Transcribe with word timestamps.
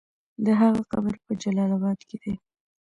د 0.45 0.47
هغه 0.59 0.81
قبر 0.91 1.13
په 1.25 1.31
جلال 1.41 1.71
اباد 1.77 1.99
کې 2.07 2.17
دی. 2.23 2.33